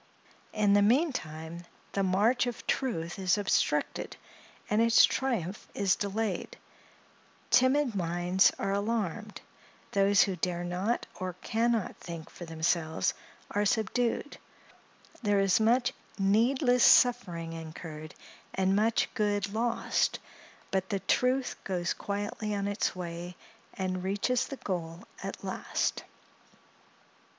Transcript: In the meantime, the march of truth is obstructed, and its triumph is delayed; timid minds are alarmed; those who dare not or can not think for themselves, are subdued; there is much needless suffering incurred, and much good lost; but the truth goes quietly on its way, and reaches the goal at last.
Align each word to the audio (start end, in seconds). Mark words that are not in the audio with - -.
In 0.51 0.73
the 0.73 0.81
meantime, 0.81 1.61
the 1.91 2.01
march 2.01 2.47
of 2.47 2.65
truth 2.65 3.19
is 3.19 3.37
obstructed, 3.37 4.17
and 4.67 4.81
its 4.81 5.05
triumph 5.05 5.67
is 5.75 5.95
delayed; 5.95 6.57
timid 7.51 7.93
minds 7.93 8.51
are 8.57 8.71
alarmed; 8.71 9.41
those 9.91 10.23
who 10.23 10.35
dare 10.35 10.63
not 10.63 11.05
or 11.19 11.33
can 11.43 11.73
not 11.73 11.95
think 11.97 12.31
for 12.31 12.45
themselves, 12.45 13.13
are 13.51 13.63
subdued; 13.63 14.39
there 15.21 15.39
is 15.39 15.59
much 15.59 15.93
needless 16.17 16.83
suffering 16.83 17.53
incurred, 17.53 18.15
and 18.55 18.75
much 18.75 19.07
good 19.13 19.53
lost; 19.53 20.17
but 20.71 20.89
the 20.89 21.01
truth 21.01 21.55
goes 21.63 21.93
quietly 21.93 22.55
on 22.55 22.67
its 22.67 22.95
way, 22.95 23.35
and 23.75 24.03
reaches 24.03 24.47
the 24.47 24.57
goal 24.57 25.03
at 25.21 25.43
last. 25.43 26.03